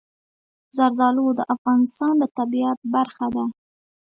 [0.75, 3.45] زردالو د افغانستان د طبیعت برخه ده.